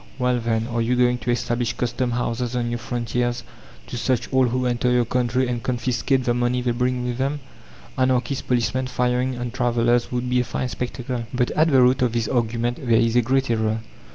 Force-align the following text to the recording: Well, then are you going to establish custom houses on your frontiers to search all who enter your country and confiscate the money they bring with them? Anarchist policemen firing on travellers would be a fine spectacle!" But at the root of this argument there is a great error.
Well, 0.17 0.39
then 0.39 0.65
are 0.65 0.81
you 0.81 0.95
going 0.95 1.19
to 1.19 1.29
establish 1.29 1.73
custom 1.73 2.09
houses 2.09 2.55
on 2.55 2.71
your 2.71 2.79
frontiers 2.79 3.43
to 3.85 3.97
search 3.99 4.33
all 4.33 4.47
who 4.47 4.65
enter 4.65 4.89
your 4.89 5.05
country 5.05 5.47
and 5.47 5.61
confiscate 5.61 6.23
the 6.23 6.33
money 6.33 6.59
they 6.63 6.71
bring 6.71 7.05
with 7.05 7.19
them? 7.19 7.39
Anarchist 7.99 8.47
policemen 8.47 8.87
firing 8.87 9.37
on 9.37 9.51
travellers 9.51 10.11
would 10.11 10.27
be 10.27 10.39
a 10.39 10.43
fine 10.43 10.69
spectacle!" 10.69 11.25
But 11.31 11.51
at 11.51 11.67
the 11.69 11.83
root 11.83 12.01
of 12.01 12.13
this 12.13 12.27
argument 12.27 12.77
there 12.81 12.97
is 12.97 13.15
a 13.15 13.21
great 13.21 13.51
error. 13.51 13.81